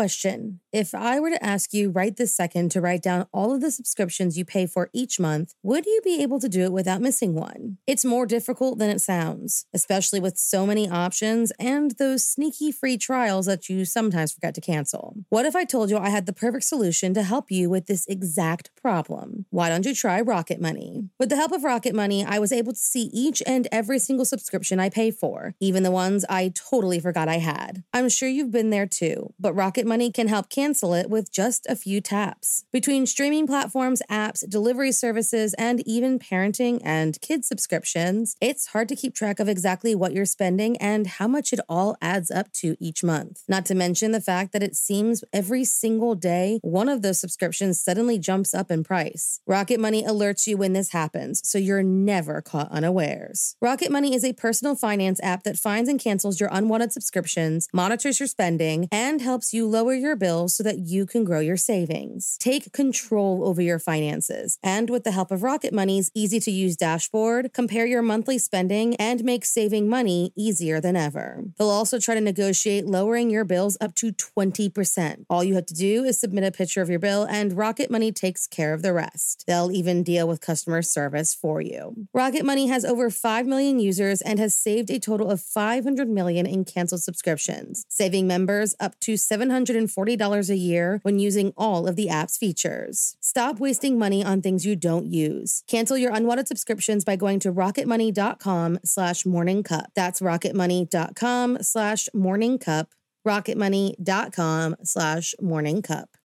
Question 0.00 0.60
If 0.72 0.94
I 0.94 1.20
were 1.20 1.28
to 1.28 1.44
ask 1.44 1.74
you 1.74 1.90
right 1.90 2.16
this 2.16 2.34
second 2.34 2.70
to 2.70 2.80
write 2.80 3.02
down 3.02 3.26
all 3.34 3.52
of 3.52 3.60
the 3.60 3.70
subscriptions 3.70 4.38
you 4.38 4.46
pay 4.46 4.64
for 4.64 4.88
each 4.94 5.20
month, 5.20 5.52
would 5.62 5.84
you 5.84 6.00
be 6.02 6.22
able 6.22 6.40
to 6.40 6.48
do 6.48 6.62
it 6.62 6.72
without 6.72 7.02
missing 7.02 7.34
one? 7.34 7.76
It's 7.86 8.02
more 8.02 8.24
difficult 8.24 8.78
than 8.78 8.88
it 8.88 9.02
sounds, 9.02 9.66
especially 9.74 10.18
with 10.18 10.38
so 10.38 10.64
many 10.64 10.88
options 10.88 11.52
and 11.60 11.90
those 11.98 12.26
sneaky 12.26 12.72
free 12.72 12.96
trials 12.96 13.44
that 13.44 13.68
you 13.68 13.84
sometimes 13.84 14.32
forget 14.32 14.54
to 14.54 14.62
cancel. 14.62 15.16
What 15.28 15.44
if 15.44 15.54
I 15.54 15.66
told 15.66 15.90
you 15.90 15.98
I 15.98 16.08
had 16.08 16.24
the 16.24 16.32
perfect 16.32 16.64
solution 16.64 17.12
to 17.12 17.22
help 17.22 17.50
you 17.50 17.68
with 17.68 17.84
this 17.84 18.06
exact 18.06 18.70
problem? 18.80 19.44
Why 19.50 19.68
don't 19.68 19.84
you 19.84 19.94
try 19.94 20.22
Rocket 20.22 20.62
Money? 20.62 21.10
With 21.18 21.28
the 21.28 21.36
help 21.36 21.52
of 21.52 21.62
Rocket 21.62 21.94
Money, 21.94 22.24
I 22.24 22.38
was 22.38 22.52
able 22.52 22.72
to 22.72 22.78
see 22.78 23.10
each 23.12 23.42
and 23.46 23.68
every 23.70 23.98
single 23.98 24.24
subscription 24.24 24.80
I 24.80 24.88
pay 24.88 25.10
for, 25.10 25.56
even 25.60 25.82
the 25.82 25.90
ones 25.90 26.24
I 26.30 26.54
totally 26.54 27.00
forgot 27.00 27.28
I 27.28 27.36
had. 27.36 27.84
I'm 27.92 28.08
sure 28.08 28.30
you've 28.30 28.50
been 28.50 28.70
there 28.70 28.86
too, 28.86 29.34
but 29.38 29.52
Rocket 29.52 29.89
Money 29.90 30.12
can 30.12 30.28
help 30.28 30.48
cancel 30.48 30.94
it 30.94 31.10
with 31.10 31.32
just 31.32 31.66
a 31.68 31.74
few 31.74 32.00
taps. 32.00 32.64
Between 32.70 33.06
streaming 33.06 33.48
platforms, 33.48 34.02
apps, 34.08 34.48
delivery 34.48 34.92
services, 34.92 35.52
and 35.54 35.82
even 35.84 36.20
parenting 36.20 36.80
and 36.84 37.20
kids 37.20 37.48
subscriptions, 37.48 38.36
it's 38.40 38.68
hard 38.68 38.88
to 38.90 38.94
keep 38.94 39.16
track 39.16 39.40
of 39.40 39.48
exactly 39.48 39.96
what 39.96 40.12
you're 40.12 40.24
spending 40.24 40.76
and 40.76 41.08
how 41.08 41.26
much 41.26 41.52
it 41.52 41.58
all 41.68 41.96
adds 42.00 42.30
up 42.30 42.52
to 42.52 42.76
each 42.78 43.02
month. 43.02 43.42
Not 43.48 43.66
to 43.66 43.74
mention 43.74 44.12
the 44.12 44.20
fact 44.20 44.52
that 44.52 44.62
it 44.62 44.76
seems 44.76 45.24
every 45.32 45.64
single 45.64 46.14
day 46.14 46.60
one 46.62 46.88
of 46.88 47.02
those 47.02 47.18
subscriptions 47.18 47.82
suddenly 47.82 48.16
jumps 48.16 48.54
up 48.54 48.70
in 48.70 48.84
price. 48.84 49.40
Rocket 49.44 49.80
Money 49.80 50.04
alerts 50.04 50.46
you 50.46 50.56
when 50.56 50.72
this 50.72 50.92
happens, 50.92 51.40
so 51.42 51.58
you're 51.58 51.82
never 51.82 52.40
caught 52.40 52.70
unawares. 52.70 53.56
Rocket 53.60 53.90
Money 53.90 54.14
is 54.14 54.24
a 54.24 54.34
personal 54.34 54.76
finance 54.76 55.18
app 55.20 55.42
that 55.42 55.58
finds 55.58 55.88
and 55.88 55.98
cancels 55.98 56.38
your 56.38 56.48
unwanted 56.52 56.92
subscriptions, 56.92 57.66
monitors 57.72 58.20
your 58.20 58.28
spending, 58.28 58.86
and 58.92 59.20
helps 59.20 59.52
you 59.52 59.66
lower 59.80 59.94
your 59.94 60.14
bills 60.14 60.54
so 60.54 60.62
that 60.62 60.78
you 60.78 61.06
can 61.06 61.24
grow 61.24 61.40
your 61.40 61.56
savings. 61.56 62.36
Take 62.38 62.70
control 62.74 63.48
over 63.48 63.62
your 63.62 63.78
finances. 63.78 64.58
And 64.62 64.90
with 64.90 65.04
the 65.04 65.10
help 65.10 65.30
of 65.30 65.42
Rocket 65.42 65.72
Money's 65.72 66.10
easy 66.14 66.38
to 66.40 66.50
use 66.50 66.76
dashboard, 66.76 67.54
compare 67.54 67.86
your 67.86 68.02
monthly 68.02 68.36
spending 68.36 68.94
and 68.96 69.24
make 69.24 69.46
saving 69.46 69.88
money 69.88 70.34
easier 70.36 70.82
than 70.82 70.96
ever. 70.96 71.44
They'll 71.56 71.70
also 71.70 71.98
try 71.98 72.14
to 72.14 72.20
negotiate 72.20 72.84
lowering 72.84 73.30
your 73.30 73.46
bills 73.46 73.78
up 73.80 73.94
to 73.94 74.12
20%. 74.12 75.24
All 75.30 75.42
you 75.42 75.54
have 75.54 75.64
to 75.66 75.74
do 75.74 76.04
is 76.04 76.20
submit 76.20 76.44
a 76.44 76.52
picture 76.52 76.82
of 76.82 76.90
your 76.90 76.98
bill, 76.98 77.24
and 77.24 77.54
Rocket 77.54 77.90
Money 77.90 78.12
takes 78.12 78.46
care 78.46 78.74
of 78.74 78.82
the 78.82 78.92
rest. 78.92 79.44
They'll 79.46 79.72
even 79.72 80.02
deal 80.02 80.28
with 80.28 80.42
customer 80.42 80.82
service 80.82 81.34
for 81.34 81.62
you. 81.62 82.06
Rocket 82.12 82.44
Money 82.44 82.66
has 82.66 82.84
over 82.84 83.08
5 83.08 83.46
million 83.46 83.80
users 83.80 84.20
and 84.20 84.38
has 84.38 84.54
saved 84.54 84.90
a 84.90 84.98
total 84.98 85.30
of 85.30 85.40
500 85.40 86.06
million 86.06 86.44
in 86.44 86.66
canceled 86.66 87.02
subscriptions, 87.02 87.86
saving 87.88 88.26
members 88.26 88.74
up 88.78 89.00
to 89.00 89.16
$740 89.64 90.50
a 90.50 90.56
year 90.56 91.00
when 91.02 91.18
using 91.18 91.52
all 91.56 91.86
of 91.86 91.96
the 91.96 92.08
app's 92.08 92.38
features. 92.38 93.16
Stop 93.20 93.58
wasting 93.58 93.98
money 93.98 94.24
on 94.24 94.42
things 94.42 94.66
you 94.66 94.76
don't 94.76 95.06
use. 95.06 95.62
Cancel 95.66 95.96
your 95.96 96.12
unwanted 96.12 96.48
subscriptions 96.48 97.04
by 97.04 97.16
going 97.16 97.40
to 97.40 97.52
rocketmoney.com 97.52 98.78
slash 98.84 99.26
morning 99.26 99.62
cup. 99.62 99.90
That's 99.94 100.20
rocketmoney.com 100.20 101.58
slash 101.62 102.08
morning 102.14 102.58
cup. 102.58 102.94
rocketmoney.com 103.26 104.76
slash 104.82 105.34
morning 105.40 105.82
cup. 105.82 106.16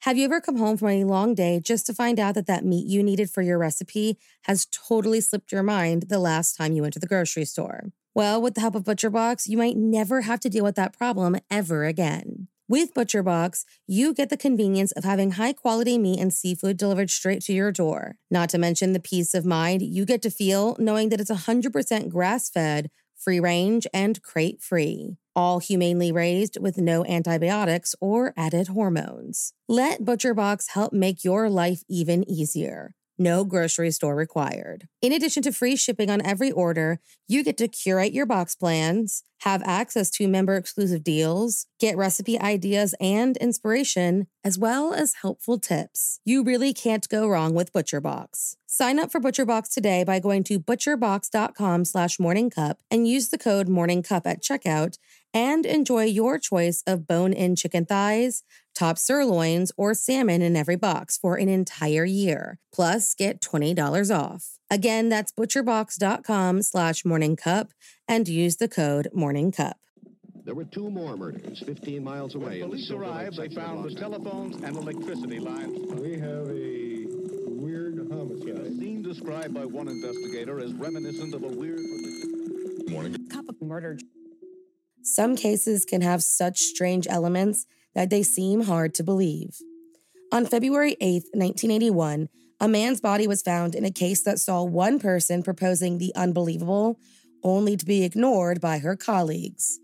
Have 0.00 0.18
you 0.18 0.26
ever 0.26 0.40
come 0.40 0.58
home 0.58 0.76
from 0.76 0.88
a 0.88 1.04
long 1.04 1.34
day 1.34 1.60
just 1.60 1.86
to 1.86 1.94
find 1.94 2.20
out 2.20 2.34
that 2.34 2.46
that 2.46 2.64
meat 2.64 2.86
you 2.86 3.02
needed 3.02 3.30
for 3.30 3.40
your 3.40 3.56
recipe 3.56 4.18
has 4.42 4.66
totally 4.66 5.20
slipped 5.22 5.50
your 5.50 5.62
mind 5.62 6.04
the 6.10 6.18
last 6.18 6.56
time 6.56 6.74
you 6.74 6.82
went 6.82 6.92
to 6.92 7.00
the 7.00 7.06
grocery 7.06 7.46
store? 7.46 7.90
Well, 8.14 8.40
with 8.40 8.54
the 8.54 8.60
help 8.60 8.74
of 8.74 8.84
ButcherBox, 8.84 9.48
you 9.48 9.56
might 9.56 9.76
never 9.76 10.20
have 10.20 10.40
to 10.40 10.50
deal 10.50 10.62
with 10.62 10.76
that 10.76 10.96
problem 10.96 11.36
ever 11.50 11.84
again. 11.84 12.48
With 12.66 12.94
ButcherBox, 12.94 13.64
you 13.86 14.14
get 14.14 14.30
the 14.30 14.38
convenience 14.38 14.90
of 14.92 15.04
having 15.04 15.32
high 15.32 15.52
quality 15.52 15.98
meat 15.98 16.18
and 16.18 16.32
seafood 16.32 16.78
delivered 16.78 17.10
straight 17.10 17.42
to 17.42 17.52
your 17.52 17.70
door. 17.70 18.16
Not 18.30 18.48
to 18.50 18.58
mention 18.58 18.94
the 18.94 19.00
peace 19.00 19.34
of 19.34 19.44
mind 19.44 19.82
you 19.82 20.06
get 20.06 20.22
to 20.22 20.30
feel 20.30 20.74
knowing 20.78 21.10
that 21.10 21.20
it's 21.20 21.30
100% 21.30 22.08
grass 22.08 22.48
fed, 22.48 22.90
free 23.14 23.38
range, 23.38 23.86
and 23.92 24.22
crate 24.22 24.62
free. 24.62 25.18
All 25.36 25.58
humanely 25.58 26.10
raised 26.10 26.58
with 26.58 26.78
no 26.78 27.04
antibiotics 27.04 27.94
or 28.00 28.32
added 28.34 28.68
hormones. 28.68 29.52
Let 29.68 30.00
ButcherBox 30.00 30.70
help 30.70 30.94
make 30.94 31.22
your 31.22 31.50
life 31.50 31.82
even 31.86 32.26
easier. 32.30 32.94
No 33.18 33.44
grocery 33.44 33.92
store 33.92 34.16
required. 34.16 34.88
In 35.00 35.12
addition 35.12 35.42
to 35.44 35.52
free 35.52 35.76
shipping 35.76 36.10
on 36.10 36.24
every 36.26 36.50
order, 36.50 36.98
you 37.28 37.44
get 37.44 37.56
to 37.58 37.68
curate 37.68 38.12
your 38.12 38.26
box 38.26 38.56
plans, 38.56 39.22
have 39.42 39.62
access 39.64 40.10
to 40.10 40.26
member 40.26 40.56
exclusive 40.56 41.04
deals, 41.04 41.66
get 41.78 41.96
recipe 41.96 42.40
ideas 42.40 42.94
and 43.00 43.36
inspiration, 43.36 44.26
as 44.42 44.58
well 44.58 44.92
as 44.92 45.14
helpful 45.22 45.58
tips. 45.58 46.18
You 46.24 46.42
really 46.42 46.72
can't 46.72 47.08
go 47.08 47.28
wrong 47.28 47.54
with 47.54 47.72
ButcherBox. 47.72 48.56
Sign 48.66 48.98
up 48.98 49.12
for 49.12 49.20
ButcherBox 49.20 49.72
today 49.72 50.02
by 50.02 50.18
going 50.18 50.42
to 50.44 50.58
butcherbox.com 50.58 51.84
slash 51.84 52.16
morningcup 52.16 52.74
and 52.90 53.06
use 53.06 53.28
the 53.28 53.38
code 53.38 53.68
morningcup 53.68 54.22
at 54.24 54.42
checkout 54.42 54.98
and 55.32 55.64
enjoy 55.64 56.04
your 56.04 56.38
choice 56.38 56.82
of 56.84 57.06
bone-in 57.06 57.54
chicken 57.54 57.84
thighs, 57.84 58.42
top 58.74 58.98
sirloins, 58.98 59.72
or 59.76 59.94
salmon 59.94 60.42
in 60.42 60.56
every 60.56 60.76
box 60.76 61.16
for 61.16 61.36
an 61.36 61.48
entire 61.48 62.04
year. 62.04 62.58
Plus, 62.72 63.14
get 63.14 63.40
$20 63.40 64.14
off. 64.14 64.58
Again, 64.70 65.08
that's 65.08 65.32
butcherbox.com 65.32 66.62
slash 66.62 67.02
morningcup 67.04 67.70
and 68.08 68.28
use 68.28 68.56
the 68.56 68.68
code 68.68 69.08
morningcup. 69.16 69.74
There 70.44 70.54
were 70.54 70.64
two 70.64 70.90
more 70.90 71.16
murders 71.16 71.62
15 71.64 72.04
miles 72.04 72.34
away. 72.34 72.60
When 72.60 72.70
police 72.70 72.90
arrived, 72.90 73.36
they 73.38 73.48
found 73.48 73.84
the 73.84 73.94
telephones 73.94 74.56
and 74.56 74.76
electricity 74.76 75.38
lines. 75.38 75.78
We 75.94 76.18
have 76.18 76.48
a 76.50 77.06
weird 77.48 77.98
A 77.98 78.14
homicide. 78.14 78.66
scene 78.78 79.02
described 79.02 79.54
by 79.54 79.64
one 79.64 79.88
investigator 79.88 80.60
as 80.60 80.72
reminiscent 80.74 81.32
of 81.34 81.44
a 81.44 81.48
weird. 81.48 81.80
Morning. 82.90 83.26
cup 83.28 83.48
of 83.48 83.60
murder. 83.62 83.98
Some 85.02 85.36
cases 85.36 85.84
can 85.84 86.02
have 86.02 86.22
such 86.22 86.58
strange 86.60 87.06
elements 87.08 87.66
that 87.94 88.10
they 88.10 88.22
seem 88.22 88.62
hard 88.62 88.94
to 88.94 89.04
believe. 89.04 89.58
On 90.32 90.46
February 90.46 90.96
8th, 91.00 91.30
1981, 91.32 92.28
a 92.60 92.68
man's 92.68 93.00
body 93.00 93.26
was 93.26 93.42
found 93.42 93.74
in 93.74 93.84
a 93.84 93.90
case 93.90 94.22
that 94.22 94.38
saw 94.38 94.62
one 94.62 94.98
person 94.98 95.42
proposing 95.42 95.98
the 95.98 96.14
unbelievable, 96.14 96.98
only 97.42 97.76
to 97.76 97.84
be 97.84 98.04
ignored 98.04 98.60
by 98.60 98.78
her 98.78 98.96
colleagues, 98.96 99.78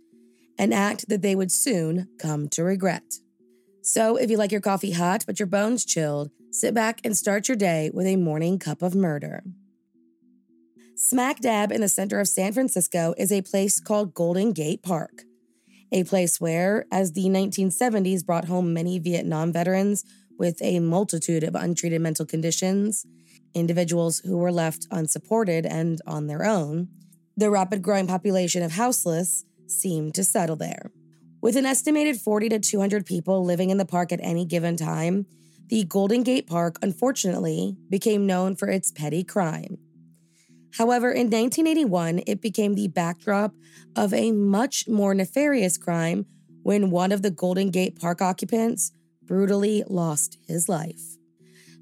an 0.59 0.72
act 0.72 1.09
that 1.09 1.22
they 1.22 1.34
would 1.34 1.53
soon 1.53 2.09
come 2.19 2.48
to 2.48 2.65
regret. 2.65 3.03
So, 3.82 4.16
if 4.16 4.31
you 4.31 4.37
like 4.37 4.53
your 4.53 4.60
coffee 4.60 4.92
hot 4.92 5.25
but 5.27 5.38
your 5.38 5.47
bones 5.47 5.84
chilled, 5.84 6.31
sit 6.50 6.75
back 6.75 7.00
and 7.04 7.16
start 7.16 7.48
your 7.48 7.56
day 7.56 7.91
with 7.92 8.06
a 8.06 8.16
morning 8.16 8.59
cup 8.59 8.82
of 8.82 8.94
murder. 8.94 9.42
Smack 10.97 11.41
dab 11.41 11.72
in 11.72 11.81
the 11.81 11.88
center 11.88 12.21
of 12.21 12.28
San 12.28 12.53
Francisco 12.53 13.15
is 13.16 13.32
a 13.32 13.41
place 13.41 13.81
called 13.81 14.15
Golden 14.15 14.53
Gate 14.53 14.82
Park, 14.82 15.25
a 15.92 16.04
place 16.04 16.40
where, 16.40 16.86
as 16.92 17.12
the 17.12 17.26
1970s 17.26 18.24
brought 18.24 18.46
home 18.46 18.72
many 18.72 18.98
Vietnam 18.98 19.52
veterans 19.52 20.04
with 20.38 20.60
a 20.62 20.80
multitude 20.80 21.44
of 21.44 21.54
untreated 21.54 22.00
mental 22.00 22.24
conditions, 22.24 23.04
individuals 23.54 24.20
who 24.20 24.38
were 24.38 24.52
left 24.52 24.86
unsupported 24.90 25.66
and 25.66 26.00
on 26.06 26.26
their 26.26 26.44
own, 26.44 26.88
the 27.36 27.50
rapid 27.50 27.82
growing 27.82 28.06
population 28.06 28.62
of 28.62 28.72
houseless 28.72 29.44
seemed 29.66 30.14
to 30.14 30.24
settle 30.24 30.56
there. 30.56 30.90
With 31.42 31.56
an 31.56 31.66
estimated 31.66 32.20
40 32.20 32.50
to 32.50 32.58
200 32.58 33.06
people 33.06 33.44
living 33.44 33.70
in 33.70 33.78
the 33.78 33.84
park 33.84 34.12
at 34.12 34.20
any 34.22 34.44
given 34.44 34.76
time, 34.76 35.26
the 35.68 35.84
Golden 35.84 36.22
Gate 36.22 36.46
Park 36.46 36.76
unfortunately 36.82 37.76
became 37.88 38.26
known 38.26 38.56
for 38.56 38.68
its 38.68 38.90
petty 38.90 39.24
crime. 39.24 39.78
However, 40.76 41.10
in 41.10 41.26
1981, 41.26 42.22
it 42.26 42.41
became 42.41 42.75
the 42.75 42.88
backdrop 42.88 43.54
of 43.97 44.14
a 44.14 44.32
much 44.32 44.86
more 44.88 45.14
nefarious 45.14 45.76
crime 45.76 46.26
when 46.62 46.91
one 46.91 47.12
of 47.12 47.22
the 47.22 47.31
Golden 47.31 47.70
Gate 47.70 47.98
Park 47.98 48.22
occupants 48.22 48.92
brutally 49.22 49.83
lost 49.89 50.39
his 50.47 50.68
life. 50.68 51.16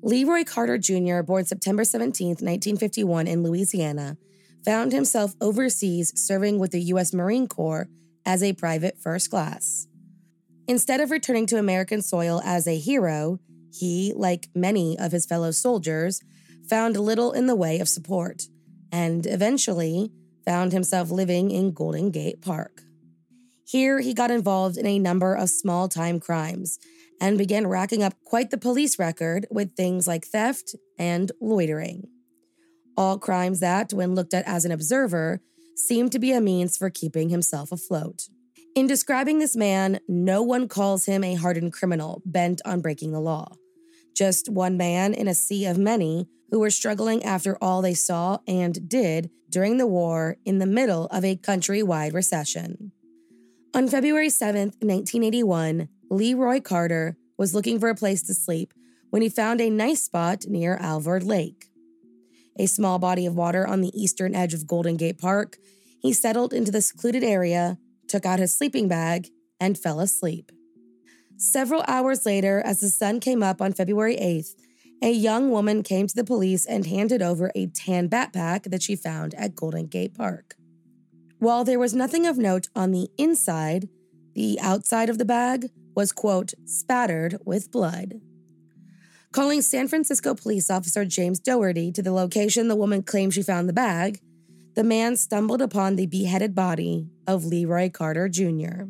Leroy 0.03 0.45
Carter 0.45 0.79
Jr., 0.79 1.23
born 1.23 1.45
September 1.45 1.85
17, 1.85 2.29
1951, 2.29 3.27
in 3.27 3.43
Louisiana, 3.43 4.17
found 4.65 4.93
himself 4.93 5.35
overseas 5.41 6.12
serving 6.15 6.59
with 6.59 6.71
the 6.71 6.83
U.S. 6.83 7.12
Marine 7.12 7.49
Corps 7.49 7.89
as 8.25 8.43
a 8.43 8.53
private 8.53 8.99
first 8.99 9.31
class. 9.31 9.87
Instead 10.69 11.01
of 11.01 11.11
returning 11.11 11.47
to 11.47 11.59
American 11.59 12.03
soil 12.03 12.41
as 12.45 12.67
a 12.67 12.79
hero, 12.79 13.41
he, 13.73 14.12
like 14.15 14.49
many 14.55 14.99
of 14.99 15.12
his 15.12 15.27
fellow 15.27 15.51
soldiers, 15.51 16.21
found 16.69 16.97
little 16.97 17.33
in 17.33 17.47
the 17.47 17.57
way 17.57 17.81
of 17.81 17.89
support 17.89 18.43
and 18.93 19.26
eventually 19.26 20.11
found 20.44 20.73
himself 20.73 21.11
living 21.11 21.50
in 21.50 21.73
Golden 21.73 22.11
Gate 22.11 22.40
Park. 22.40 22.82
Here, 23.67 24.00
he 24.00 24.14
got 24.14 24.31
involved 24.31 24.79
in 24.79 24.87
a 24.87 24.99
number 24.99 25.35
of 25.35 25.50
small 25.50 25.88
time 25.88 26.20
crimes 26.20 26.79
and 27.20 27.37
began 27.37 27.67
racking 27.67 28.02
up 28.02 28.14
quite 28.25 28.50
the 28.50 28.56
police 28.56 28.99
record 28.99 29.46
with 29.50 29.75
things 29.75 30.06
like 30.06 30.25
theft 30.25 30.75
and 30.99 31.32
loitering. 31.40 32.08
All 32.96 33.19
crimes 33.19 33.61
that, 33.61 33.93
when 33.93 34.14
looked 34.14 34.35
at 34.35 34.46
as 34.46 34.64
an 34.64 34.73
observer, 34.73 35.40
seemed 35.76 36.12
to 36.12 36.19
be 36.19 36.32
a 36.32 36.40
means 36.40 36.76
for 36.76 36.90
keeping 36.90 37.29
himself 37.29 37.70
afloat. 37.70 38.29
In 38.75 38.87
describing 38.87 39.38
this 39.38 39.56
man, 39.56 40.00
no 40.08 40.43
one 40.43 40.69
calls 40.69 41.06
him 41.06 41.23
a 41.23 41.35
hardened 41.35 41.73
criminal 41.73 42.23
bent 42.25 42.61
on 42.64 42.81
breaking 42.81 43.12
the 43.12 43.20
law. 43.20 43.52
Just 44.19 44.49
one 44.49 44.76
man 44.76 45.15
in 45.15 45.29
a 45.29 45.35
sea 45.35 45.65
of 45.67 45.79
many 45.79 46.26
who 46.50 46.59
were 46.59 46.70
struggling 46.70 47.23
after 47.23 47.56
all 47.62 47.81
they 47.81 47.94
saw 47.94 48.38
and 48.49 48.88
did 48.88 49.31
during 49.49 49.76
the 49.76 49.87
war 49.87 50.38
in 50.44 50.59
the 50.59 50.67
middle 50.67 51.06
of 51.12 51.25
a 51.25 51.37
countrywide 51.37 52.15
recession. 52.15 52.91
On 53.76 53.87
February 53.87 54.26
7th, 54.26 54.75
1981, 54.82 55.88
Leroy 56.11 56.61
Carter 56.61 57.17
was 57.37 57.55
looking 57.55 57.79
for 57.79 57.91
a 57.91 57.94
place 57.94 58.25
to 58.25 58.35
sleep 58.35 58.75
when 59.11 59.23
he 59.23 59.29
found 59.29 59.61
a 59.61 59.70
nice 59.70 60.03
spot 60.03 60.47
near 60.49 60.76
Alvord 60.79 61.23
Lake. 61.23 61.69
A 62.59 62.67
small 62.67 62.99
body 62.99 63.25
of 63.25 63.37
water 63.37 63.64
on 63.64 63.82
the 63.82 63.93
eastern 63.94 64.35
edge 64.35 64.53
of 64.53 64.67
Golden 64.67 64.97
Gate 64.97 65.19
Park, 65.19 65.59
he 66.00 66.12
settled 66.12 66.53
into 66.53 66.73
the 66.73 66.82
secluded 66.82 67.23
area, 67.23 67.79
took 68.09 68.26
out 68.26 68.41
his 68.41 68.59
sleeping 68.59 68.88
bag, 68.88 69.29
and 69.61 69.79
fell 69.79 70.00
asleep. 70.00 70.50
Several 71.38 71.85
hours 71.87 72.26
later, 72.26 72.61
as 72.64 72.81
the 72.81 72.88
sun 72.88 73.20
came 73.20 73.44
up 73.44 73.62
on 73.62 73.73
February 73.73 74.17
8th, 74.17 74.56
a 75.00 75.12
young 75.12 75.52
woman 75.52 75.85
came 75.85 76.08
to 76.08 76.14
the 76.14 76.25
police 76.25 76.67
and 76.67 76.85
handed 76.85 77.23
over 77.23 77.52
a 77.55 77.69
tan 77.69 78.08
backpack 78.08 78.64
that 78.64 78.82
she 78.82 78.96
found 78.96 79.35
at 79.35 79.55
Golden 79.55 79.87
Gate 79.87 80.14
Park. 80.14 80.56
While 81.38 81.62
there 81.62 81.79
was 81.79 81.94
nothing 81.94 82.26
of 82.26 82.38
note 82.38 82.67
on 82.75 82.90
the 82.90 83.08
inside, 83.17 83.88
the 84.35 84.58
outside 84.61 85.08
of 85.08 85.19
the 85.19 85.25
bag 85.25 85.70
was, 85.94 86.11
quote, 86.11 86.55
spattered 86.64 87.38
with 87.44 87.70
blood. 87.70 88.20
Calling 89.31 89.62
San 89.62 89.87
Francisco 89.87 90.35
police 90.35 90.69
officer 90.69 91.05
James 91.05 91.38
Doherty 91.38 91.93
to 91.93 92.02
the 92.02 92.12
location 92.12 92.67
the 92.67 92.75
woman 92.75 93.05
claimed 93.05 93.35
she 93.35 93.43
found 93.44 93.69
the 93.69 93.73
bag, 93.73 94.20
the 94.75 94.82
man 94.82 95.17
stumbled 95.17 95.62
upon 95.62 95.94
the 95.94 96.06
beheaded 96.06 96.56
body 96.56 97.06
of 97.29 97.44
Leroy 97.44 97.90
Carter 97.90 98.29
Jr. 98.29 98.87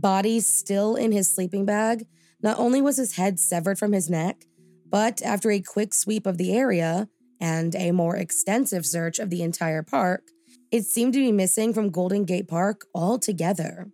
Body 0.00 0.38
still 0.38 0.94
in 0.94 1.10
his 1.10 1.28
sleeping 1.28 1.66
bag, 1.66 2.06
not 2.40 2.56
only 2.56 2.80
was 2.80 2.98
his 2.98 3.16
head 3.16 3.40
severed 3.40 3.80
from 3.80 3.90
his 3.90 4.08
neck, 4.08 4.44
but 4.88 5.20
after 5.22 5.50
a 5.50 5.60
quick 5.60 5.92
sweep 5.92 6.24
of 6.24 6.38
the 6.38 6.56
area 6.56 7.08
and 7.40 7.74
a 7.74 7.90
more 7.90 8.16
extensive 8.16 8.86
search 8.86 9.18
of 9.18 9.28
the 9.28 9.42
entire 9.42 9.82
park, 9.82 10.28
it 10.70 10.84
seemed 10.84 11.14
to 11.14 11.18
be 11.18 11.32
missing 11.32 11.74
from 11.74 11.90
Golden 11.90 12.24
Gate 12.24 12.46
Park 12.46 12.82
altogether. 12.94 13.90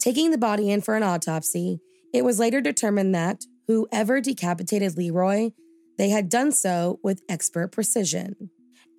Taking 0.00 0.32
the 0.32 0.38
body 0.38 0.70
in 0.70 0.82
for 0.82 0.96
an 0.96 1.02
autopsy, 1.02 1.80
it 2.12 2.22
was 2.22 2.38
later 2.38 2.60
determined 2.60 3.14
that 3.14 3.44
whoever 3.68 4.20
decapitated 4.20 4.98
Leroy, 4.98 5.52
they 5.96 6.10
had 6.10 6.28
done 6.28 6.52
so 6.52 7.00
with 7.02 7.22
expert 7.26 7.72
precision. 7.72 8.50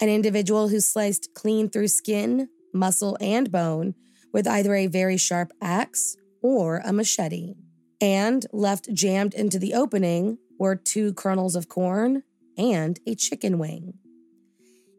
An 0.01 0.09
individual 0.09 0.69
who 0.69 0.79
sliced 0.79 1.29
clean 1.35 1.69
through 1.69 1.89
skin, 1.89 2.49
muscle, 2.73 3.17
and 3.21 3.51
bone 3.51 3.93
with 4.33 4.47
either 4.47 4.75
a 4.75 4.87
very 4.87 5.17
sharp 5.17 5.51
axe 5.61 6.15
or 6.41 6.81
a 6.83 6.93
machete, 6.93 7.55
and 7.99 8.45
left 8.51 8.93
jammed 8.93 9.33
into 9.33 9.59
the 9.59 9.73
opening 9.73 10.37
were 10.57 10.75
two 10.75 11.13
kernels 11.13 11.55
of 11.55 11.67
corn 11.67 12.23
and 12.57 12.99
a 13.05 13.15
chicken 13.15 13.57
wing. 13.57 13.93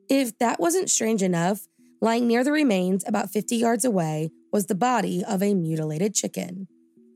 If 0.09 0.39
that 0.39 0.61
wasn't 0.61 0.91
strange 0.91 1.23
enough, 1.23 1.69
lying 2.01 2.27
near 2.27 2.45
the 2.45 2.53
remains 2.53 3.05
about 3.07 3.31
50 3.31 3.57
yards 3.57 3.85
away 3.85 4.31
was 4.53 4.67
the 4.67 4.75
body 4.75 5.25
of 5.25 5.43
a 5.43 5.55
mutilated 5.55 6.15
chicken. 6.15 6.69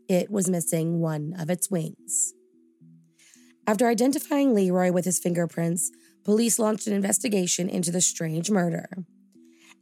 It 0.08 0.30
was 0.30 0.48
missing 0.48 1.00
one 1.00 1.34
of 1.38 1.50
its 1.50 1.70
wings. 1.70 2.32
After 3.66 3.88
identifying 3.88 4.54
Leroy 4.54 4.92
with 4.92 5.04
his 5.04 5.18
fingerprints, 5.18 5.90
police 6.24 6.58
launched 6.58 6.86
an 6.86 6.92
investigation 6.92 7.68
into 7.68 7.90
the 7.90 8.00
strange 8.00 8.48
murder. 8.50 8.88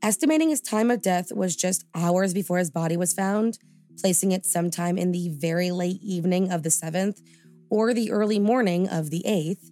Estimating 0.05 0.51
his 0.51 0.61
time 0.61 0.91
of 0.91 1.01
death 1.01 1.33
was 1.33 1.56
just 1.56 1.87
hours 1.95 2.35
before 2.35 2.59
his 2.59 2.71
body 2.71 2.95
was 2.95 3.15
found, 3.15 3.59
placing 3.99 4.33
it 4.33 4.45
sometime 4.45 4.99
in 4.99 5.12
the 5.12 5.31
very 5.31 5.71
late 5.71 5.99
evening 6.03 6.53
of 6.53 6.62
the 6.62 6.69
7th 6.69 7.23
or 7.71 7.95
the 7.95 8.11
early 8.11 8.39
morning 8.39 8.87
of 8.87 9.09
the 9.09 9.23
8th, 9.27 9.71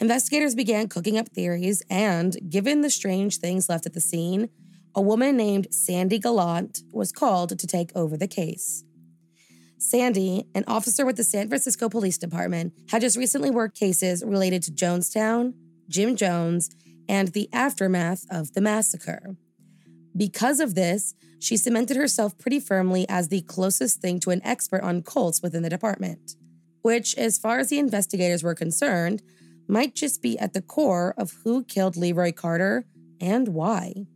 investigators 0.00 0.54
began 0.54 0.88
cooking 0.88 1.18
up 1.18 1.28
theories, 1.30 1.82
and 1.90 2.36
given 2.48 2.82
the 2.82 2.90
strange 2.90 3.38
things 3.38 3.68
left 3.68 3.84
at 3.84 3.92
the 3.92 4.00
scene, 4.00 4.50
a 4.94 5.02
woman 5.02 5.36
named 5.36 5.66
Sandy 5.72 6.20
Gallant 6.20 6.82
was 6.92 7.10
called 7.10 7.58
to 7.58 7.66
take 7.66 7.90
over 7.96 8.16
the 8.16 8.28
case. 8.28 8.84
Sandy, 9.78 10.44
an 10.54 10.62
officer 10.68 11.04
with 11.04 11.16
the 11.16 11.24
San 11.24 11.48
Francisco 11.48 11.88
Police 11.88 12.18
Department, 12.18 12.72
had 12.90 13.02
just 13.02 13.16
recently 13.16 13.50
worked 13.50 13.76
cases 13.76 14.22
related 14.24 14.62
to 14.62 14.70
Jonestown, 14.70 15.54
Jim 15.88 16.14
Jones, 16.14 16.70
and 17.08 17.28
the 17.28 17.48
aftermath 17.52 18.24
of 18.30 18.52
the 18.52 18.60
massacre. 18.60 19.34
Because 20.16 20.60
of 20.60 20.74
this, 20.74 21.14
she 21.38 21.56
cemented 21.56 21.96
herself 21.96 22.38
pretty 22.38 22.60
firmly 22.60 23.06
as 23.08 23.28
the 23.28 23.42
closest 23.42 24.00
thing 24.00 24.20
to 24.20 24.30
an 24.30 24.40
expert 24.44 24.82
on 24.82 25.02
cults 25.02 25.42
within 25.42 25.62
the 25.62 25.70
department 25.70 26.36
which, 26.82 27.16
as 27.16 27.38
far 27.38 27.58
as 27.58 27.68
the 27.68 27.78
investigators 27.78 28.42
were 28.42 28.54
concerned, 28.54 29.22
might 29.66 29.94
just 29.94 30.20
be 30.20 30.38
at 30.38 30.52
the 30.52 30.60
core 30.60 31.14
of 31.16 31.38
who 31.44 31.64
killed 31.64 31.96
Leroy 31.96 32.32
Carter 32.32 32.84
and 33.20 33.48
why. 33.48 34.06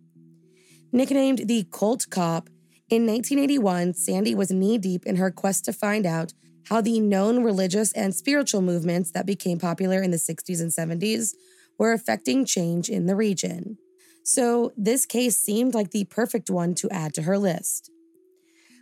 Nicknamed 0.93 1.47
the 1.47 1.65
Cult 1.73 2.07
Cop, 2.11 2.51
in 2.89 3.07
1981, 3.07 3.95
Sandy 3.95 4.35
was 4.35 4.51
knee 4.51 4.79
deep 4.79 5.07
in 5.07 5.17
her 5.17 5.31
quest 5.31 5.65
to 5.65 5.73
find 5.73 6.07
out 6.07 6.33
how 6.69 6.81
the 6.81 7.01
known 7.01 7.43
religious 7.43 7.93
and 7.93 8.15
spiritual 8.15 8.63
movements 8.63 9.11
that 9.13 9.27
became 9.27 9.59
popular 9.59 10.03
in 10.03 10.11
the 10.11 10.17
60s 10.17 10.61
and 10.61 10.71
70s 10.71 11.35
were 11.79 11.93
affecting 11.93 12.45
change 12.45 12.89
in 12.89 13.07
the 13.07 13.17
region. 13.17 13.79
So, 14.29 14.73
this 14.77 15.07
case 15.07 15.39
seemed 15.39 15.73
like 15.73 15.93
the 15.93 16.03
perfect 16.03 16.51
one 16.51 16.75
to 16.77 16.91
add 16.91 17.15
to 17.15 17.23
her 17.23 17.39
list. 17.39 17.93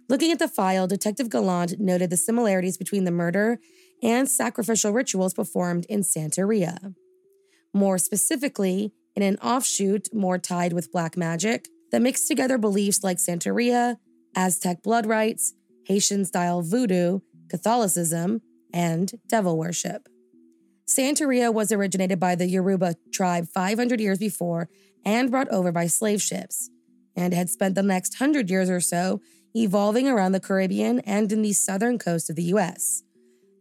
Looking 0.09 0.33
at 0.33 0.39
the 0.39 0.49
file, 0.49 0.87
Detective 0.87 1.29
Gallant 1.29 1.79
noted 1.79 2.09
the 2.09 2.17
similarities 2.17 2.79
between 2.79 3.05
the 3.05 3.11
murder 3.11 3.59
and 4.03 4.27
sacrificial 4.27 4.93
rituals 4.93 5.35
performed 5.35 5.85
in 5.91 6.01
Santeria. 6.01 6.95
More 7.75 7.99
specifically, 7.99 8.95
in 9.15 9.23
an 9.23 9.37
offshoot 9.37 10.09
more 10.15 10.39
tied 10.39 10.73
with 10.73 10.91
black 10.91 11.15
magic 11.15 11.69
that 11.93 12.01
mixed 12.01 12.27
together 12.27 12.57
beliefs 12.57 13.05
like 13.05 13.19
Santeria, 13.19 13.99
Aztec 14.35 14.83
blood 14.83 15.05
rites, 15.05 15.53
Haitian 15.85 16.25
style 16.25 16.63
voodoo, 16.63 17.21
Catholicism, 17.51 18.41
and 18.73 19.13
devil 19.29 19.59
worship. 19.59 20.09
Santeria 20.87 21.53
was 21.53 21.73
originated 21.73 22.21
by 22.21 22.35
the 22.35 22.47
Yoruba 22.47 22.95
tribe 23.13 23.49
500 23.49 24.01
years 24.01 24.19
before 24.19 24.69
and 25.05 25.31
brought 25.31 25.49
over 25.49 25.73
by 25.73 25.87
slave 25.87 26.21
ships, 26.21 26.71
and 27.17 27.33
had 27.33 27.49
spent 27.51 27.75
the 27.75 27.83
next 27.83 28.15
hundred 28.17 28.51
years 28.51 28.69
or 28.69 28.81
so 28.81 29.21
evolving 29.55 30.09
around 30.09 30.33
the 30.33 30.41
Caribbean 30.41 31.01
and 31.01 31.31
in 31.33 31.43
the 31.43 31.53
southern 31.53 31.99
coast 31.99 32.29
of 32.29 32.37
the 32.37 32.43
US. 32.45 33.03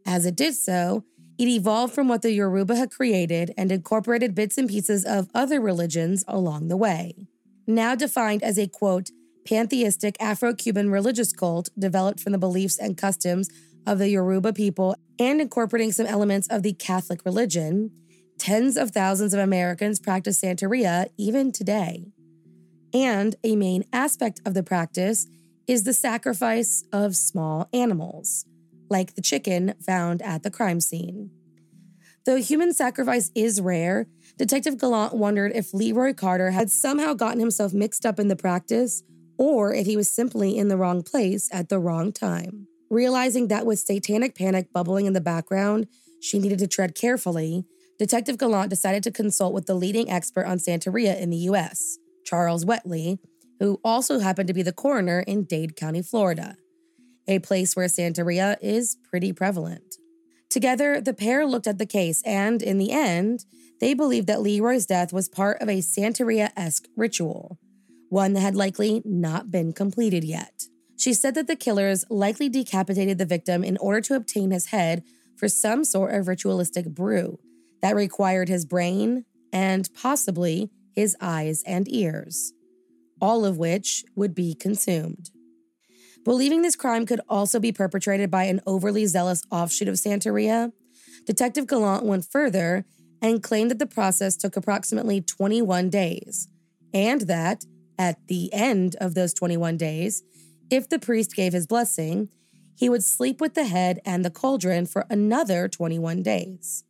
As 0.06 0.26
it 0.26 0.36
did 0.36 0.56
so, 0.56 1.04
it 1.38 1.48
evolved 1.48 1.94
from 1.94 2.08
what 2.08 2.22
the 2.22 2.32
Yoruba 2.32 2.76
had 2.76 2.92
created 2.92 3.54
and 3.58 3.72
incorporated 3.72 4.36
bits 4.36 4.58
and 4.58 4.70
pieces 4.70 5.06
of 5.06 5.30
other 5.34 5.60
religions 5.60 6.24
along 6.28 6.68
the 6.68 6.78
way. 6.78 7.28
Now 7.66 7.96
defined 7.96 8.44
as 8.44 8.58
a 8.58 8.68
quote, 8.68 9.10
pantheistic 9.46 10.16
Afro 10.20 10.54
Cuban 10.54 10.90
religious 10.90 11.32
cult 11.32 11.70
developed 11.78 12.20
from 12.20 12.34
the 12.34 12.38
beliefs 12.38 12.78
and 12.78 12.98
customs 12.98 13.50
of 13.86 14.00
the 14.00 14.10
Yoruba 14.10 14.54
people 14.54 14.96
and 15.20 15.42
incorporating 15.42 15.92
some 15.92 16.06
elements 16.06 16.48
of 16.50 16.64
the 16.64 16.74
Catholic 16.74 17.24
religion, 17.26 17.92
tens 18.38 18.78
of 18.78 18.92
thousands 18.92 19.34
of 19.34 19.40
Americans 19.40 20.00
practice 20.00 20.42
Santeria 20.42 21.08
even 21.18 21.52
today. 21.52 22.06
And 22.94 23.36
a 23.44 23.56
main 23.56 23.84
aspect 23.92 24.42
of 24.46 24.54
the 24.54 24.64
practice 24.64 25.28
is 25.68 25.84
the 25.84 25.94
sacrifice 25.94 26.84
of 26.92 27.16
small 27.16 27.70
animals, 27.74 28.46
like 28.90 29.16
the 29.16 29.22
chicken 29.22 29.74
found 29.86 30.22
at 30.22 30.44
the 30.44 30.52
crime 30.52 30.80
scene. 30.80 31.32
Though 32.26 32.38
human 32.38 32.74
sacrifice 32.74 33.32
is 33.36 33.60
rare, 33.60 34.08
Detective 34.38 34.78
Gallant 34.78 35.14
wondered 35.14 35.52
if 35.56 35.74
Leroy 35.74 36.14
Carter 36.14 36.52
had 36.52 36.70
somehow 36.70 37.14
gotten 37.14 37.40
himself 37.40 37.74
mixed 37.74 38.06
up 38.06 38.20
in 38.20 38.30
the 38.30 38.36
practice 38.36 39.04
or 39.38 39.74
if 39.74 39.86
he 39.86 39.98
was 39.98 40.14
simply 40.14 40.58
in 40.58 40.68
the 40.70 40.78
wrong 40.78 41.02
place 41.04 41.50
at 41.52 41.70
the 41.70 41.80
wrong 41.80 42.12
time. 42.12 42.68
Realizing 42.94 43.48
that 43.48 43.66
with 43.66 43.80
satanic 43.80 44.36
panic 44.36 44.72
bubbling 44.72 45.08
in 45.08 45.14
the 45.14 45.20
background, 45.20 45.88
she 46.22 46.38
needed 46.38 46.60
to 46.60 46.68
tread 46.68 46.94
carefully, 46.94 47.66
Detective 47.98 48.38
Gallant 48.38 48.70
decided 48.70 49.02
to 49.02 49.10
consult 49.10 49.52
with 49.52 49.66
the 49.66 49.74
leading 49.74 50.12
expert 50.12 50.46
on 50.46 50.60
Santeria 50.60 51.20
in 51.20 51.32
the 51.32 51.38
US, 51.50 51.98
Charles 52.24 52.66
Wetli, 52.66 53.18
who 53.60 53.80
also 53.84 54.20
happened 54.20 54.46
to 54.46 54.54
be 54.54 54.62
the 54.62 54.72
coroner 54.72 55.22
in 55.22 55.46
Dade 55.46 55.76
County, 55.76 56.04
Florida, 56.04 56.56
a 57.28 57.40
place 57.40 57.76
where 57.76 57.88
Santeria 57.88 58.58
is 58.62 58.96
pretty 59.10 59.34
prevalent. 59.34 59.96
Together, 60.52 61.02
the 61.02 61.16
pair 61.16 61.48
looked 61.48 61.66
at 61.66 61.80
the 61.80 61.88
case, 61.88 62.22
and 62.28 62.62
in 62.62 62.78
the 62.78 62.92
end, 62.92 63.44
they 63.80 63.96
believed 63.96 64.28
that 64.28 64.42
Leroy's 64.42 64.86
death 64.86 65.12
was 65.12 65.28
part 65.28 65.60
of 65.64 65.68
a 65.68 65.80
Santeria 65.80 66.52
esque 66.56 66.86
ritual, 66.96 67.58
one 68.10 68.34
that 68.34 68.42
had 68.42 68.56
likely 68.56 69.02
not 69.04 69.50
been 69.50 69.74
completed 69.74 70.24
yet. 70.24 70.68
She 70.98 71.14
said 71.14 71.36
that 71.36 71.48
the 71.48 71.56
killers 71.56 72.06
likely 72.10 72.50
decapitated 72.50 73.18
the 73.18 73.26
victim 73.26 73.64
in 73.64 73.78
order 73.78 74.02
to 74.02 74.16
obtain 74.16 74.52
his 74.52 74.68
head 74.68 75.04
for 75.36 75.48
some 75.48 75.84
sort 75.84 76.14
of 76.14 76.28
ritualistic 76.28 76.90
brew 76.90 77.40
that 77.82 77.96
required 77.96 78.50
his 78.50 78.66
brain 78.66 79.26
and 79.52 79.90
possibly 79.94 80.70
his 80.96 81.18
eyes 81.20 81.64
and 81.66 81.92
ears 81.92 82.54
all 83.24 83.46
of 83.46 83.58
which 83.58 84.04
would 84.18 84.36
be 84.36 84.54
consumed. 84.54 85.32
Believing 86.26 86.62
this 86.62 86.76
crime 86.76 87.06
could 87.06 87.22
also 87.30 87.58
be 87.58 87.72
perpetrated 87.72 88.30
by 88.30 88.44
an 88.44 88.60
overly 88.68 89.06
zealous 89.06 89.42
offshoot 89.50 89.88
of 89.88 89.96
Santeria, 89.96 90.74
Detective 91.26 91.66
Gallant 91.66 92.06
went 92.06 92.26
further 92.26 92.84
and 93.22 93.42
claimed 93.42 93.72
that 93.72 93.80
the 93.80 93.86
process 93.86 94.36
took 94.36 94.58
approximately 94.58 95.22
21 95.22 95.90
days, 95.90 96.50
and 96.94 97.22
that, 97.22 97.64
at 97.98 98.28
the 98.28 98.54
end 98.54 98.98
of 99.00 99.16
those 99.16 99.34
21 99.34 99.78
days, 99.78 100.22
if 100.74 100.90
the 100.90 100.98
priest 100.98 101.36
gave 101.36 101.54
his 101.54 101.68
blessing, 101.68 102.30
he 102.76 102.90
would 102.90 103.04
sleep 103.04 103.40
with 103.40 103.54
the 103.54 103.66
head 103.66 104.00
and 104.06 104.26
the 104.26 104.32
cauldron 104.32 104.88
for 104.88 105.06
another 105.10 105.68
21 105.68 106.24
days. 106.24 106.84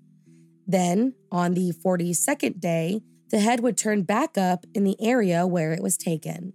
Then, 0.66 1.16
on 1.30 1.54
the 1.54 1.74
42nd 1.74 2.62
day, 2.62 3.02
the 3.30 3.40
head 3.40 3.60
would 3.60 3.78
turn 3.78 4.04
back 4.04 4.38
up 4.38 4.66
in 4.74 4.86
the 4.86 4.96
area 5.02 5.46
where 5.46 5.74
it 5.74 5.84
was 5.84 5.98
taken. 5.98 6.54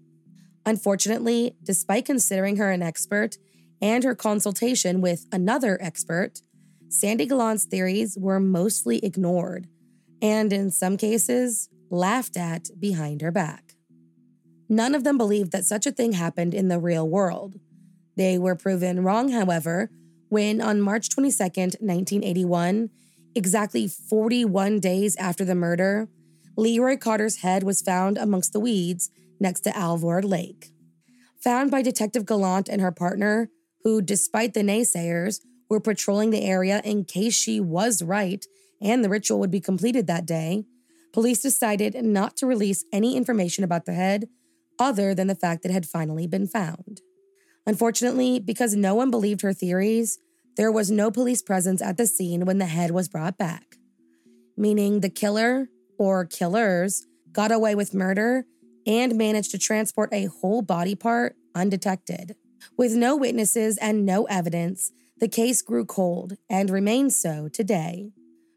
Unfortunately, 0.64 1.54
despite 1.62 2.06
considering 2.06 2.56
her 2.56 2.70
an 2.70 2.82
expert 2.82 3.36
and 3.82 4.04
her 4.04 4.14
consultation 4.14 5.02
with 5.02 5.26
another 5.30 5.78
expert, 5.82 6.40
Sandy 6.88 7.26
Gallant's 7.26 7.66
theories 7.66 8.16
were 8.18 8.40
mostly 8.40 9.04
ignored 9.04 9.68
and, 10.22 10.50
in 10.50 10.70
some 10.70 10.96
cases, 10.96 11.68
laughed 11.90 12.38
at 12.38 12.70
behind 12.78 13.20
her 13.20 13.30
back. 13.30 13.67
None 14.68 14.94
of 14.94 15.04
them 15.04 15.16
believed 15.16 15.52
that 15.52 15.64
such 15.64 15.86
a 15.86 15.92
thing 15.92 16.12
happened 16.12 16.54
in 16.54 16.68
the 16.68 16.78
real 16.78 17.08
world. 17.08 17.54
They 18.16 18.38
were 18.38 18.54
proven 18.54 19.02
wrong, 19.02 19.30
however, 19.30 19.90
when 20.28 20.60
on 20.60 20.80
March 20.80 21.08
22, 21.08 21.42
1981, 21.42 22.90
exactly 23.34 23.88
41 23.88 24.80
days 24.80 25.16
after 25.16 25.44
the 25.44 25.54
murder, 25.54 26.08
Leroy 26.56 26.96
Carter's 26.96 27.36
head 27.36 27.62
was 27.62 27.80
found 27.80 28.18
amongst 28.18 28.52
the 28.52 28.60
weeds 28.60 29.10
next 29.40 29.60
to 29.60 29.76
Alvord 29.76 30.24
Lake. 30.24 30.72
Found 31.44 31.70
by 31.70 31.82
Detective 31.82 32.26
Gallant 32.26 32.68
and 32.68 32.82
her 32.82 32.90
partner, 32.90 33.48
who, 33.84 34.02
despite 34.02 34.54
the 34.54 34.62
naysayers, 34.62 35.40
were 35.70 35.80
patrolling 35.80 36.30
the 36.30 36.44
area 36.44 36.82
in 36.84 37.04
case 37.04 37.34
she 37.34 37.60
was 37.60 38.02
right 38.02 38.44
and 38.80 39.04
the 39.04 39.08
ritual 39.08 39.38
would 39.38 39.50
be 39.50 39.60
completed 39.60 40.06
that 40.06 40.26
day, 40.26 40.64
police 41.12 41.40
decided 41.40 41.94
not 42.04 42.36
to 42.36 42.46
release 42.46 42.84
any 42.92 43.16
information 43.16 43.64
about 43.64 43.86
the 43.86 43.94
head 43.94 44.28
other 44.78 45.14
than 45.14 45.26
the 45.26 45.34
fact 45.34 45.62
that 45.62 45.70
it 45.70 45.74
had 45.74 45.86
finally 45.86 46.26
been 46.26 46.46
found. 46.46 47.00
Unfortunately, 47.66 48.38
because 48.38 48.74
no 48.74 48.94
one 48.94 49.10
believed 49.10 49.42
her 49.42 49.52
theories, 49.52 50.18
there 50.56 50.72
was 50.72 50.90
no 50.90 51.10
police 51.10 51.42
presence 51.42 51.82
at 51.82 51.96
the 51.96 52.06
scene 52.06 52.44
when 52.44 52.58
the 52.58 52.66
head 52.66 52.90
was 52.90 53.08
brought 53.08 53.38
back, 53.38 53.76
meaning 54.56 55.00
the 55.00 55.10
killer 55.10 55.68
or 55.98 56.24
killers 56.24 57.06
got 57.32 57.52
away 57.52 57.74
with 57.74 57.94
murder 57.94 58.44
and 58.86 59.16
managed 59.16 59.50
to 59.50 59.58
transport 59.58 60.08
a 60.12 60.26
whole 60.26 60.62
body 60.62 60.94
part 60.94 61.36
undetected. 61.54 62.34
With 62.76 62.94
no 62.94 63.16
witnesses 63.16 63.76
and 63.78 64.06
no 64.06 64.24
evidence, 64.24 64.90
the 65.18 65.28
case 65.28 65.62
grew 65.62 65.84
cold 65.84 66.36
and 66.48 66.70
remains 66.70 67.20
so 67.20 67.48
today. 67.48 68.12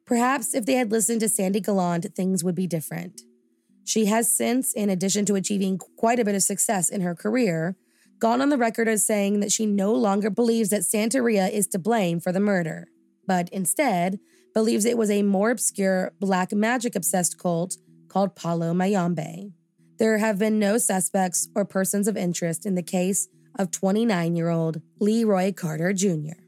Perhaps 0.05 0.53
if 0.53 0.65
they 0.65 0.73
had 0.73 0.91
listened 0.91 1.19
to 1.21 1.29
Sandy 1.29 1.59
Gallant, 1.59 2.05
things 2.15 2.43
would 2.43 2.55
be 2.55 2.67
different. 2.67 3.21
She 3.91 4.05
has 4.05 4.31
since, 4.31 4.71
in 4.71 4.89
addition 4.89 5.25
to 5.25 5.35
achieving 5.35 5.77
quite 5.77 6.17
a 6.17 6.23
bit 6.23 6.33
of 6.33 6.43
success 6.43 6.87
in 6.87 7.01
her 7.01 7.13
career, 7.13 7.75
gone 8.19 8.41
on 8.41 8.47
the 8.47 8.57
record 8.57 8.87
as 8.87 9.05
saying 9.05 9.41
that 9.41 9.51
she 9.51 9.65
no 9.65 9.93
longer 9.93 10.29
believes 10.29 10.69
that 10.69 10.83
Santeria 10.83 11.51
is 11.51 11.67
to 11.67 11.77
blame 11.77 12.21
for 12.21 12.31
the 12.31 12.39
murder, 12.39 12.87
but 13.27 13.49
instead 13.49 14.17
believes 14.53 14.85
it 14.85 14.97
was 14.97 15.11
a 15.11 15.23
more 15.23 15.51
obscure 15.51 16.13
black 16.21 16.53
magic 16.53 16.95
obsessed 16.95 17.37
cult 17.37 17.75
called 18.07 18.33
Palo 18.33 18.73
Mayombe. 18.73 19.51
There 19.99 20.19
have 20.19 20.39
been 20.39 20.57
no 20.57 20.77
suspects 20.77 21.49
or 21.53 21.65
persons 21.65 22.07
of 22.07 22.15
interest 22.15 22.65
in 22.65 22.75
the 22.75 22.83
case 22.83 23.27
of 23.59 23.71
29 23.71 24.37
year 24.37 24.47
old 24.47 24.81
Leroy 25.01 25.51
Carter 25.51 25.91
Jr. 25.91 26.39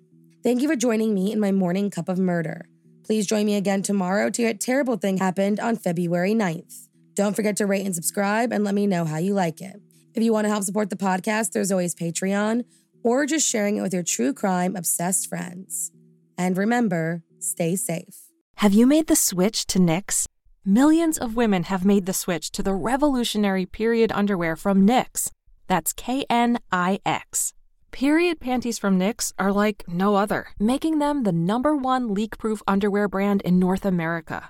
Thank 0.44 0.62
you 0.62 0.70
for 0.70 0.78
joining 0.78 1.14
me 1.14 1.34
in 1.34 1.42
my 1.42 1.52
morning 1.52 1.90
cup 1.90 2.08
of 2.08 2.18
murder. 2.18 2.70
Please 3.04 3.28
join 3.28 3.46
me 3.46 3.58
again 3.58 3.82
tomorrow 3.82 4.30
to 4.30 4.42
hear 4.44 4.52
a 4.52 4.54
terrible 4.54 4.96
thing 4.96 5.18
happened 5.18 5.60
on 5.60 5.76
February 5.76 6.34
9th. 6.34 6.88
Don't 7.16 7.36
forget 7.36 7.58
to 7.58 7.66
rate 7.66 7.86
and 7.86 7.94
subscribe 7.94 8.52
and 8.52 8.64
let 8.64 8.74
me 8.74 8.88
know 8.88 9.06
how 9.06 9.18
you 9.18 9.34
like 9.34 9.62
it. 9.62 9.82
If 10.16 10.24
you 10.24 10.34
want 10.34 10.46
to 10.46 10.50
help 10.50 10.64
support 10.64 10.90
the 10.90 10.96
podcast, 10.96 11.52
there's 11.52 11.72
always 11.72 11.96
Patreon 11.96 12.64
or 13.04 13.26
just 13.26 13.50
sharing 13.50 13.78
it 13.78 13.82
with 13.82 13.94
your 13.94 14.04
true 14.04 14.34
crime 14.34 14.76
obsessed 14.76 15.28
friends. 15.28 15.92
And 16.38 16.58
remember, 16.58 17.24
stay 17.40 17.76
safe. 17.76 18.30
Have 18.56 18.74
you 18.74 18.88
made 18.88 19.08
the 19.08 19.16
switch 19.16 19.68
to 19.68 19.80
Knix? 19.80 20.28
Millions 20.66 21.18
of 21.18 21.36
women 21.36 21.64
have 21.64 21.84
made 21.84 22.06
the 22.06 22.14
switch 22.14 22.50
to 22.52 22.64
the 22.64 22.74
revolutionary 22.74 23.66
period 23.66 24.12
underwear 24.14 24.56
from 24.56 24.88
Knix. 24.88 25.30
That's 25.68 25.92
K 25.94 26.26
N 26.30 26.60
I 26.72 27.00
X. 27.06 27.54
Period 27.92 28.40
panties 28.40 28.80
from 28.80 28.98
Knix 28.98 29.34
are 29.38 29.52
like 29.52 29.84
no 29.88 30.16
other, 30.16 30.48
making 30.60 31.00
them 31.00 31.24
the 31.24 31.32
number 31.34 31.76
one 31.76 32.14
leak 32.14 32.38
proof 32.38 32.64
underwear 32.66 33.08
brand 33.08 33.42
in 33.42 33.60
North 33.60 33.86
America. 33.86 34.50